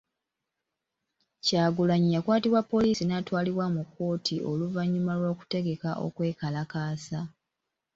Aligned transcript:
Kyagulanyi 1.45 2.09
yakwatibwa 2.15 2.61
poliisi 2.71 3.03
n'atwalibwa 3.05 3.65
mu 3.75 3.81
kkooti 3.87 4.35
oluvannyuma 4.51 5.13
lw'okutegeka 5.19 5.89
okwekalaasa. 6.05 7.19